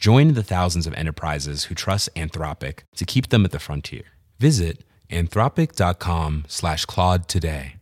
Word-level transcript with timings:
Join 0.00 0.32
the 0.32 0.42
thousands 0.42 0.86
of 0.86 0.94
enterprises 0.94 1.64
who 1.64 1.74
trust 1.74 2.08
Anthropic 2.16 2.84
to 2.96 3.04
keep 3.04 3.28
them 3.28 3.44
at 3.44 3.50
the 3.50 3.58
frontier. 3.58 4.04
Visit 4.38 4.82
anthropic.com 5.10 6.44
slash 6.48 6.86
Claude 6.86 7.28
today. 7.28 7.76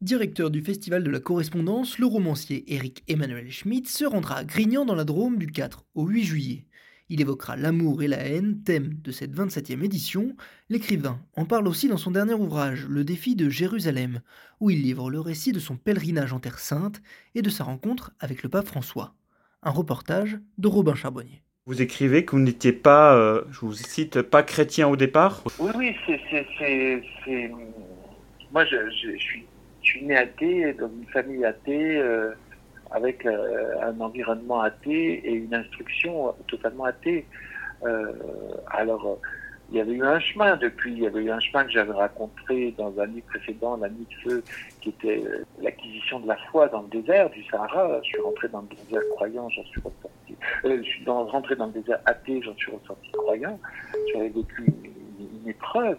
Directeur 0.00 0.50
du 0.50 0.62
Festival 0.62 1.02
de 1.02 1.10
la 1.10 1.20
Correspondance, 1.20 1.98
le 1.98 2.06
romancier 2.06 2.64
Eric 2.74 3.02
Emmanuel 3.06 3.50
Schmitt 3.50 3.88
se 3.88 4.06
rendra 4.06 4.36
à 4.36 4.44
Grignan 4.44 4.86
dans 4.86 4.94
la 4.94 5.04
Drôme 5.04 5.36
du 5.36 5.48
4 5.48 5.84
au 5.94 6.06
8 6.06 6.24
juillet. 6.24 6.66
Il 7.10 7.20
évoquera 7.20 7.56
l'amour 7.56 8.02
et 8.02 8.08
la 8.08 8.16
haine, 8.16 8.62
thème 8.64 8.94
de 9.02 9.12
cette 9.12 9.34
27e 9.34 9.84
édition. 9.84 10.34
L'écrivain 10.70 11.20
en 11.36 11.44
parle 11.44 11.68
aussi 11.68 11.86
dans 11.86 11.98
son 11.98 12.10
dernier 12.10 12.32
ouvrage, 12.32 12.86
Le 12.88 13.04
défi 13.04 13.36
de 13.36 13.50
Jérusalem, 13.50 14.20
où 14.60 14.70
il 14.70 14.82
livre 14.82 15.10
le 15.10 15.20
récit 15.20 15.52
de 15.52 15.58
son 15.58 15.76
pèlerinage 15.76 16.32
en 16.32 16.40
Terre 16.40 16.58
Sainte 16.58 17.02
et 17.34 17.42
de 17.42 17.50
sa 17.50 17.64
rencontre 17.64 18.12
avec 18.20 18.42
le 18.42 18.48
pape 18.48 18.66
François. 18.66 19.14
Un 19.62 19.70
reportage 19.70 20.38
de 20.56 20.68
Robin 20.68 20.94
Charbonnier. 20.94 21.42
Vous 21.66 21.82
écrivez 21.82 22.24
que 22.24 22.32
vous 22.32 22.42
n'étiez 22.42 22.72
pas, 22.72 23.14
euh, 23.14 23.42
je 23.50 23.60
vous 23.60 23.72
cite, 23.74 24.22
pas 24.22 24.42
chrétien 24.42 24.88
au 24.88 24.96
départ? 24.96 25.42
Oui, 25.58 25.70
oui, 25.76 25.96
c'est. 26.06 27.50
Moi, 28.52 28.64
je, 28.66 28.76
je, 28.90 29.16
suis, 29.18 29.44
je, 29.82 29.90
suis, 29.90 30.04
né 30.04 30.16
athée, 30.16 30.74
dans 30.74 30.88
une 30.88 31.06
famille 31.08 31.44
athée, 31.44 31.98
euh, 31.98 32.32
avec 32.94 33.26
euh, 33.26 33.74
un 33.82 34.00
environnement 34.00 34.60
athée 34.60 35.20
et 35.28 35.32
une 35.32 35.52
instruction 35.52 36.32
totalement 36.46 36.84
athée. 36.84 37.26
Euh, 37.84 38.12
alors, 38.68 39.18
il 39.70 39.78
y 39.78 39.80
avait 39.80 39.92
eu 39.92 40.04
un 40.04 40.20
chemin 40.20 40.56
depuis, 40.56 40.92
il 40.92 41.00
y 41.00 41.06
avait 41.06 41.24
eu 41.24 41.30
un 41.30 41.40
chemin 41.40 41.64
que 41.64 41.72
j'avais 41.72 41.92
raconté 41.92 42.72
dans 42.78 42.98
un 43.00 43.06
livre 43.06 43.26
précédent, 43.26 43.76
La 43.78 43.88
nuit 43.88 44.06
de 44.08 44.30
feu, 44.30 44.44
qui 44.80 44.90
était 44.90 45.24
euh, 45.26 45.44
l'acquisition 45.60 46.20
de 46.20 46.28
la 46.28 46.36
foi 46.52 46.68
dans 46.68 46.82
le 46.82 46.88
désert 46.88 47.30
du 47.30 47.42
Sahara. 47.46 48.00
Je 48.02 48.08
suis 48.10 48.20
rentré 48.20 48.48
dans 48.48 48.60
le 48.60 48.68
désert 48.68 49.02
croyant, 49.16 49.48
j'en 49.48 49.64
suis 49.64 49.80
ressorti. 49.80 50.36
Euh, 50.64 50.78
je 50.78 50.88
suis 50.88 51.04
rentré 51.04 51.56
dans 51.56 51.66
le 51.66 51.72
désert 51.72 51.98
athée, 52.06 52.40
j'en 52.44 52.54
suis 52.54 52.70
ressorti 52.70 53.10
croyant. 53.10 53.58
J'avais 54.12 54.28
vécu 54.28 54.66
une, 54.66 54.94
épreuve 55.46 55.98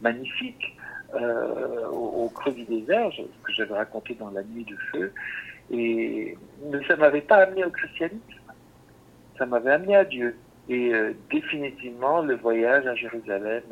magnifique 0.00 0.74
euh, 1.14 1.88
au, 1.88 2.24
au, 2.24 2.28
creux 2.28 2.52
du 2.52 2.64
désert, 2.64 3.10
ce 3.12 3.22
que 3.22 3.52
j'avais 3.52 3.74
raconté 3.74 4.14
dans 4.14 4.30
La 4.30 4.42
nuit 4.42 4.64
de 4.64 4.76
feu. 4.92 5.12
Et 5.70 6.36
mais 6.70 6.84
ça 6.86 6.96
m'avait 6.96 7.20
pas 7.20 7.36
amené 7.36 7.64
au 7.64 7.70
christianisme, 7.70 8.20
ça 9.38 9.46
m'avait 9.46 9.72
amené 9.72 9.96
à 9.96 10.04
Dieu. 10.04 10.36
Et 10.68 10.92
euh, 10.92 11.14
définitivement, 11.30 12.22
le 12.22 12.36
voyage 12.36 12.86
à 12.86 12.94
Jérusalem 12.94 13.62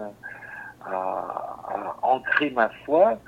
a, 0.85 0.91
a, 0.91 1.97
ancré 2.03 2.51
ma 2.51 2.69
foi 2.85 3.19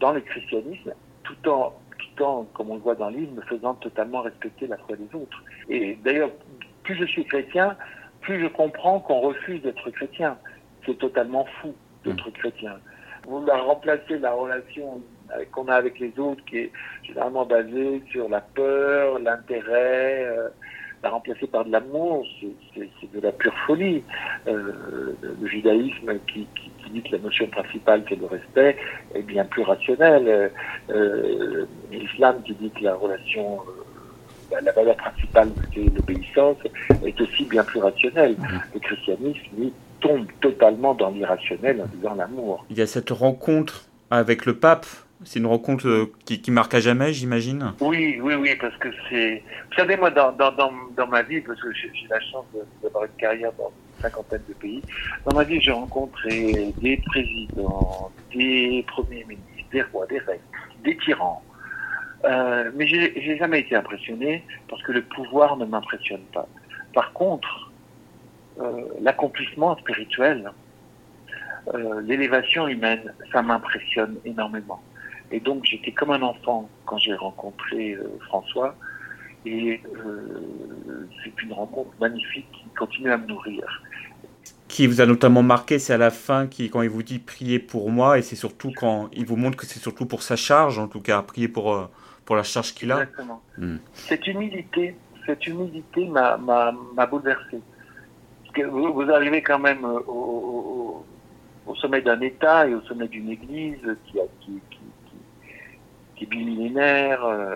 dans 0.00 0.12
le 0.12 0.20
christianisme, 0.20 0.92
tout 1.22 1.48
en, 1.48 1.74
tout 1.98 2.22
en, 2.22 2.44
comme 2.54 2.70
on 2.70 2.74
le 2.74 2.80
voit 2.80 2.94
dans 2.94 3.10
le 3.10 3.18
livre, 3.18 3.32
me 3.32 3.42
faisant 3.42 3.74
totalement 3.74 4.22
respecter 4.22 4.66
la 4.66 4.76
foi 4.78 4.96
des 4.96 5.14
autres. 5.14 5.42
Et 5.68 5.98
d'ailleurs, 6.04 6.30
plus 6.82 6.94
je 6.94 7.04
suis 7.04 7.24
chrétien, 7.24 7.76
plus 8.20 8.40
je 8.40 8.48
comprends 8.48 9.00
qu'on 9.00 9.20
refuse 9.20 9.62
d'être 9.62 9.90
chrétien. 9.90 10.36
C'est 10.84 10.98
totalement 10.98 11.46
fou 11.60 11.74
d'être 12.04 12.28
mmh. 12.28 12.32
chrétien. 12.32 12.76
Vouloir 13.26 13.66
remplacer 13.66 14.18
la 14.18 14.32
relation 14.32 15.02
qu'on 15.52 15.68
a 15.68 15.74
avec 15.74 15.98
les 15.98 16.12
autres, 16.18 16.44
qui 16.44 16.58
est 16.58 16.72
généralement 17.02 17.44
basée 17.44 18.02
sur 18.10 18.28
la 18.28 18.40
peur, 18.40 19.18
l'intérêt, 19.18 20.24
euh, 20.26 20.48
la 21.02 21.10
remplacer 21.10 21.46
par 21.46 21.64
de 21.64 21.72
l'amour, 21.72 22.26
c'est 22.74 23.12
de 23.12 23.20
la 23.20 23.32
pure 23.32 23.54
folie. 23.66 24.02
Euh, 24.46 24.72
le 25.22 25.46
judaïsme 25.46 26.18
qui, 26.26 26.46
qui, 26.54 26.90
dit 26.90 27.02
que 27.02 27.16
la 27.16 27.18
notion 27.18 27.48
principale 27.48 28.04
c'est 28.08 28.14
le 28.14 28.26
respect 28.26 28.76
est 29.14 29.22
bien 29.22 29.44
plus 29.44 29.62
rationnel. 29.62 30.52
Euh, 30.90 31.66
L'islam 31.90 32.42
qui 32.44 32.54
dit 32.54 32.70
que 32.70 32.84
la 32.84 32.94
relation, 32.94 33.58
la 34.50 34.72
valeur 34.72 34.96
principale 34.96 35.50
c'est 35.74 35.80
l'obéissance 35.80 36.56
est 37.04 37.20
aussi 37.20 37.44
bien 37.44 37.64
plus 37.64 37.80
rationnelle. 37.80 38.36
Mmh. 38.38 38.46
Le 38.74 38.80
christianisme, 38.80 39.40
lui, 39.58 39.72
tombe 40.00 40.26
totalement 40.40 40.94
dans 40.94 41.10
l'irrationnel 41.10 41.82
en 41.82 41.96
disant 41.96 42.14
l'amour. 42.14 42.64
Il 42.70 42.78
y 42.78 42.82
a 42.82 42.86
cette 42.86 43.10
rencontre 43.10 43.86
avec 44.10 44.46
le 44.46 44.56
pape 44.56 44.86
c'est 45.24 45.38
une 45.38 45.46
rencontre 45.46 46.10
qui, 46.24 46.40
qui, 46.40 46.50
marque 46.50 46.74
à 46.74 46.80
jamais, 46.80 47.12
j'imagine 47.12 47.72
Oui, 47.80 48.18
oui, 48.22 48.34
oui, 48.34 48.54
parce 48.60 48.76
que 48.76 48.88
c'est... 49.08 49.42
Vous 49.70 49.76
savez, 49.76 49.96
moi, 49.96 50.10
dans, 50.10 50.32
dans, 50.32 50.52
dans, 50.52 50.70
dans 50.96 51.06
ma 51.06 51.22
vie, 51.22 51.40
parce 51.40 51.60
que 51.60 51.72
j'ai 51.72 51.90
la 52.08 52.20
chance 52.20 52.44
d'avoir 52.82 53.04
une 53.04 53.16
carrière 53.18 53.50
dans 53.58 53.68
une 53.68 54.02
cinquantaine 54.02 54.42
de 54.48 54.54
pays, 54.54 54.82
dans 55.24 55.34
ma 55.34 55.44
vie, 55.44 55.60
j'ai 55.60 55.72
rencontré 55.72 56.72
des 56.80 56.96
présidents, 57.06 58.10
des 58.34 58.84
premiers 58.86 59.24
ministres, 59.24 59.70
des 59.72 59.82
rois, 59.82 60.06
des 60.06 60.18
reines, 60.18 60.38
des 60.84 60.96
tyrans. 60.98 61.42
Euh, 62.26 62.70
mais 62.74 62.86
j'ai 62.86 63.36
jamais 63.38 63.60
été 63.60 63.76
impressionné 63.76 64.42
parce 64.68 64.82
que 64.82 64.92
le 64.92 65.02
pouvoir 65.02 65.56
ne 65.56 65.64
m'impressionne 65.64 66.24
pas. 66.32 66.48
Par 66.92 67.12
contre, 67.12 67.70
euh, 68.58 68.84
l'accomplissement 69.00 69.76
spirituel, 69.76 70.50
euh, 71.74 72.00
l'élévation 72.00 72.68
humaine, 72.68 73.12
ça 73.30 73.42
m'impressionne 73.42 74.16
énormément. 74.24 74.80
Et 75.30 75.40
donc 75.40 75.64
j'étais 75.64 75.92
comme 75.92 76.10
un 76.10 76.22
enfant 76.22 76.68
quand 76.86 76.96
j'ai 76.98 77.14
rencontré 77.14 77.92
euh, 77.92 78.08
François. 78.26 78.74
Et 79.44 79.80
c'est 81.22 81.42
une 81.42 81.52
rencontre 81.52 81.90
magnifique 82.00 82.50
qui 82.50 82.64
continue 82.76 83.12
à 83.12 83.16
me 83.16 83.26
nourrir. 83.28 83.62
Qui 84.66 84.88
vous 84.88 85.00
a 85.00 85.06
notamment 85.06 85.44
marqué, 85.44 85.78
c'est 85.78 85.92
à 85.92 85.98
la 85.98 86.10
fin 86.10 86.48
quand 86.48 86.82
il 86.82 86.88
vous 86.88 87.04
dit 87.04 87.20
priez 87.20 87.60
pour 87.60 87.92
moi, 87.92 88.18
et 88.18 88.22
c'est 88.22 88.34
surtout 88.34 88.72
quand 88.74 89.08
il 89.12 89.24
vous 89.24 89.36
montre 89.36 89.56
que 89.56 89.64
c'est 89.64 89.78
surtout 89.78 90.04
pour 90.04 90.24
sa 90.24 90.34
charge, 90.34 90.80
en 90.80 90.88
tout 90.88 91.00
cas, 91.00 91.22
prier 91.22 91.46
pour, 91.46 91.88
pour 92.26 92.36
la 92.36 92.42
charge 92.42 92.74
qu'il 92.74 92.92
a. 92.92 93.02
Exactement. 93.02 93.40
Hmm. 93.56 93.76
Cette 93.94 94.26
humilité, 94.26 94.94
cette 95.24 95.46
humilité 95.46 96.06
m'a 96.06 96.36
bouleversé. 97.10 97.60
Parce 98.42 98.54
que 98.54 98.62
vous, 98.62 98.92
vous, 98.92 99.10
arrivez 99.10 99.42
quand 99.42 99.58
même 99.58 99.84
au, 99.84 99.96
au, 100.06 101.06
au 101.66 101.74
sommet 101.76 102.02
d'un 102.02 102.20
État 102.20 102.68
et 102.68 102.74
au 102.74 102.82
sommet 102.82 103.08
d'une 103.08 103.30
Église 103.30 103.96
qui, 104.06 104.20
a, 104.20 104.24
qui, 104.40 104.60
qui 104.70 104.80
qui 106.16 106.24
est 106.24 106.26
bimillénaire, 106.26 107.24
euh, 107.24 107.54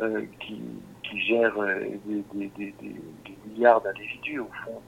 euh, 0.00 0.22
qui, 0.40 0.60
qui, 1.02 1.20
gère 1.20 1.56
euh, 1.58 1.80
des, 2.06 2.24
des, 2.34 2.50
des, 2.56 2.74
des 2.80 3.36
milliards 3.46 3.82
d'individus 3.82 4.40
au 4.40 4.50
fond. 4.64 4.80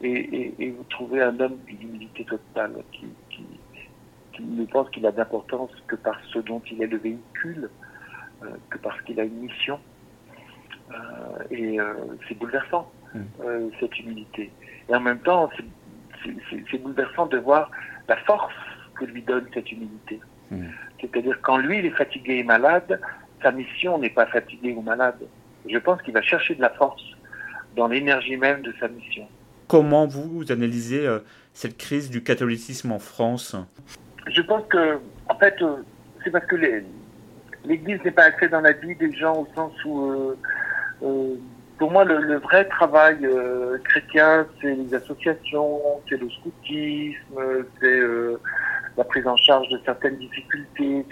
Et, 0.00 0.10
et, 0.10 0.54
et, 0.58 0.70
vous 0.70 0.84
trouvez 0.84 1.20
un 1.22 1.38
homme 1.38 1.58
d'une 1.66 1.82
humilité 1.82 2.24
totale 2.24 2.74
qui 2.92 3.06
ne 4.40 4.64
pense 4.66 4.88
qu'il 4.90 5.06
a 5.06 5.12
d'importance 5.12 5.70
que 5.86 5.96
par 5.96 6.18
ce 6.32 6.38
dont 6.38 6.62
il 6.70 6.82
est 6.82 6.86
le 6.86 6.98
véhicule, 6.98 7.70
euh, 8.42 8.46
que 8.70 8.78
parce 8.78 9.00
qu'il 9.02 9.18
a 9.20 9.24
une 9.24 9.40
mission. 9.40 9.78
Euh, 10.90 10.94
et 11.50 11.80
euh, 11.80 11.94
c'est 12.28 12.36
bouleversant, 12.38 12.90
mmh. 13.14 13.20
cette 13.80 13.98
humilité. 13.98 14.50
Et 14.88 14.94
en 14.94 15.00
même 15.00 15.20
temps, 15.20 15.50
c'est 16.24 16.78
bouleversant 16.78 17.26
de 17.26 17.38
voir 17.38 17.70
la 18.08 18.16
force 18.18 18.54
que 18.94 19.04
lui 19.04 19.22
donne 19.22 19.46
cette 19.54 19.70
humilité. 19.72 20.20
Mmh. 20.50 20.66
C'est-à-dire 21.00 21.38
quand 21.42 21.56
lui, 21.56 21.78
il 21.78 21.86
est 21.86 21.96
fatigué 21.96 22.38
et 22.38 22.44
malade, 22.44 23.00
sa 23.42 23.52
mission 23.52 23.98
n'est 23.98 24.10
pas 24.10 24.26
fatiguée 24.26 24.72
ou 24.72 24.82
malade. 24.82 25.18
Je 25.68 25.78
pense 25.78 26.00
qu'il 26.02 26.14
va 26.14 26.22
chercher 26.22 26.54
de 26.54 26.60
la 26.60 26.70
force 26.70 27.02
dans 27.76 27.88
l'énergie 27.88 28.36
même 28.36 28.62
de 28.62 28.72
sa 28.78 28.88
mission. 28.88 29.26
Comment 29.68 30.06
vous 30.06 30.50
analysez 30.50 31.06
euh, 31.06 31.20
cette 31.54 31.78
crise 31.78 32.10
du 32.10 32.22
catholicisme 32.22 32.92
en 32.92 32.98
France? 32.98 33.56
Je 34.26 34.40
pense 34.42 34.64
que, 34.68 35.00
en 35.28 35.34
fait, 35.36 35.60
euh, 35.62 35.76
c'est 36.22 36.30
parce 36.30 36.46
que 36.46 36.56
l'Église 37.64 38.02
n'est 38.04 38.10
pas 38.10 38.24
axée 38.24 38.48
dans 38.48 38.60
la 38.60 38.72
vie 38.72 38.94
des 38.94 39.12
gens 39.12 39.40
au 39.40 39.48
sens 39.54 39.72
où, 39.84 40.10
euh, 40.10 40.38
euh 41.02 41.34
pour 41.78 41.90
moi, 41.90 42.04
le, 42.04 42.18
le 42.18 42.38
vrai 42.38 42.64
travail 42.66 43.18
euh, 43.24 43.76
chrétien, 43.82 44.46
c'est 44.60 44.72
les 44.72 44.94
associations, 44.94 45.80
c'est 46.08 46.20
le 46.20 46.30
scoutisme, 46.30 47.64
c'est 47.80 48.00
la 48.96 49.02
prise 49.02 49.26
en 49.26 49.36
charge 49.36 49.68
de 49.68 49.80
certaines 49.84 50.16
difficultés. 50.16 51.04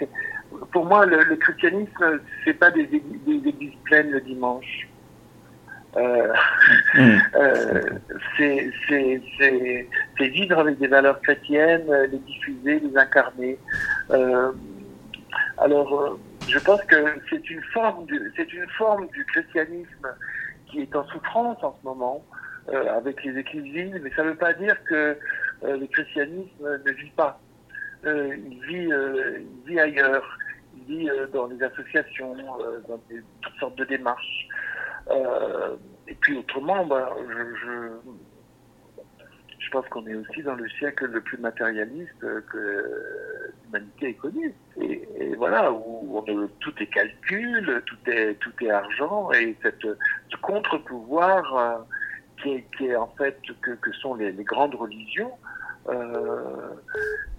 Pour 0.71 0.85
moi, 0.85 1.05
le, 1.05 1.23
le 1.23 1.35
christianisme, 1.35 2.21
c'est 2.45 2.53
pas 2.53 2.71
des, 2.71 2.85
des, 2.85 3.01
églises 3.49 3.75
pleines 3.83 4.11
le 4.11 4.21
dimanche. 4.21 4.87
Euh, 5.97 6.33
mmh. 6.95 7.17
euh, 7.35 7.81
c'est 8.37 10.27
vivre 10.27 10.59
avec 10.59 10.77
des 10.79 10.87
valeurs 10.87 11.21
chrétiennes, 11.21 11.91
les 12.11 12.19
diffuser, 12.19 12.79
les 12.79 12.97
incarner. 12.97 13.57
Euh, 14.11 14.51
alors, 15.57 16.17
Je 16.47 16.59
pense 16.59 16.81
que 16.83 16.95
c'est 17.29 17.49
une 17.49 17.61
forme 17.73 18.05
du, 18.05 18.31
c'est 18.35 18.51
une 18.53 18.67
forme 18.69 19.07
du 19.09 19.23
christianisme 19.25 20.07
qui 20.67 20.81
est 20.81 20.95
en 20.95 21.05
souffrance 21.07 21.63
en 21.63 21.75
ce 21.79 21.85
moment 21.85 22.23
euh, 22.69 22.95
avec 22.95 23.23
les 23.23 23.37
églises, 23.39 23.99
mais 24.01 24.11
ça 24.15 24.23
ne 24.23 24.29
veut 24.29 24.35
pas 24.35 24.53
dire 24.53 24.75
que 24.85 25.17
euh, 25.63 25.77
le 25.77 25.87
christianisme 25.87 26.81
ne 26.85 26.91
vit 26.91 27.09
pas. 27.09 27.39
Euh, 28.05 28.35
il, 28.35 28.61
vit, 28.65 28.89
il 28.89 29.67
vit 29.67 29.79
ailleurs, 29.79 30.37
il 30.77 30.97
vit 30.97 31.09
dans 31.33 31.47
les 31.47 31.61
associations, 31.63 32.35
dans 32.87 32.99
des, 33.09 33.21
toutes 33.41 33.59
sortes 33.59 33.77
de 33.77 33.85
démarches. 33.85 34.47
Et 36.07 36.15
puis 36.15 36.37
autrement, 36.37 36.85
ben, 36.85 37.07
je, 37.29 37.91
pense 39.71 39.87
qu'on 39.87 40.05
est 40.05 40.15
aussi 40.15 40.43
dans 40.43 40.55
le 40.55 40.67
siècle 40.69 41.05
le 41.05 41.21
plus 41.21 41.37
matérialiste 41.37 42.19
que 42.19 42.85
l'humanité 43.63 44.09
ait 44.09 44.13
connu. 44.13 44.53
Et, 44.79 45.07
voilà, 45.37 45.71
où 45.71 46.23
tout 46.59 46.73
est 46.79 46.87
calcul, 46.87 47.81
tout 47.85 47.97
est, 48.11 48.69
argent, 48.69 49.31
et 49.31 49.55
cette, 49.63 49.87
ce 50.29 50.37
contre-pouvoir 50.41 51.57
euh, 51.57 51.77
qui, 52.43 52.85
est, 52.85 52.95
en 52.95 53.07
fait 53.17 53.39
que, 53.61 53.71
que 53.71 53.91
sont 53.93 54.15
les, 54.15 54.31
les, 54.31 54.43
grandes 54.43 54.75
religions, 54.75 55.31
euh, 55.89 56.75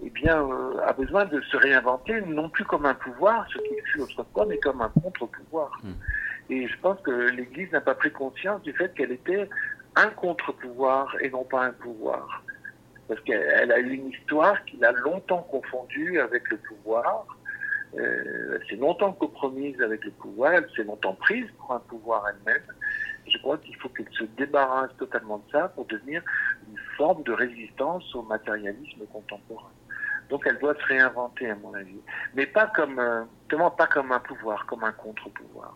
eh 0.03 0.09
bien, 0.09 0.41
euh, 0.41 0.79
a 0.85 0.93
besoin 0.93 1.25
de 1.25 1.39
se 1.41 1.55
réinventer, 1.55 2.19
non 2.21 2.49
plus 2.49 2.65
comme 2.65 2.85
un 2.85 2.93
pouvoir, 2.93 3.47
ce 3.49 3.57
qu'il 3.59 3.81
fut 3.85 4.01
autrefois, 4.01 4.45
mais 4.45 4.57
comme 4.57 4.81
un 4.81 4.89
contre-pouvoir. 4.89 5.79
Hmm. 5.83 5.93
Et 6.53 6.67
je 6.67 6.77
pense 6.81 7.01
que 7.01 7.09
l'Église 7.09 7.71
n'a 7.71 7.81
pas 7.81 7.95
pris 7.95 8.11
conscience 8.11 8.61
du 8.61 8.73
fait 8.73 8.93
qu'elle 8.93 9.11
était 9.11 9.49
un 9.95 10.09
contre-pouvoir 10.09 11.15
et 11.19 11.31
non 11.31 11.43
pas 11.45 11.65
un 11.65 11.71
pouvoir. 11.71 12.43
Parce 13.07 13.19
qu'elle 13.21 13.71
a 13.71 13.79
eu 13.79 13.93
une 13.95 14.09
histoire 14.09 14.63
qui 14.65 14.77
l'a 14.77 14.91
longtemps 14.91 15.41
confondue 15.49 16.19
avec 16.19 16.47
le 16.51 16.57
pouvoir. 16.57 17.25
Euh, 17.95 18.59
elle 18.59 18.67
s'est 18.67 18.75
longtemps 18.75 19.13
compromise 19.13 19.81
avec 19.81 20.05
le 20.05 20.11
pouvoir, 20.11 20.53
elle 20.53 20.69
s'est 20.75 20.83
longtemps 20.83 21.15
prise 21.15 21.47
pour 21.57 21.73
un 21.73 21.79
pouvoir 21.79 22.23
elle-même. 22.29 22.61
Je 23.27 23.37
crois 23.39 23.57
qu'il 23.57 23.75
faut 23.77 23.89
qu'elle 23.89 24.11
se 24.11 24.25
débarrasse 24.37 24.95
totalement 24.97 25.39
de 25.39 25.51
ça 25.51 25.69
pour 25.69 25.85
devenir 25.85 26.21
une 26.69 26.77
forme 26.97 27.23
de 27.23 27.31
résistance 27.31 28.13
au 28.13 28.21
matérialisme 28.21 29.05
contemporain. 29.11 29.71
Donc 30.29 30.43
elle 30.45 30.59
doit 30.59 30.75
se 30.75 30.85
réinventer 30.85 31.49
à 31.49 31.55
mon 31.55 31.73
avis, 31.73 32.01
mais 32.35 32.45
pas 32.45 32.67
comme, 32.67 32.99
euh, 32.99 33.23
pas 33.75 33.87
comme 33.87 34.11
un 34.11 34.19
pouvoir, 34.19 34.67
comme 34.67 34.83
un 34.83 34.91
contre-pouvoir. 34.91 35.75